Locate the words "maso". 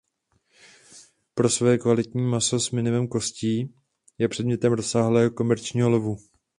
2.23-2.59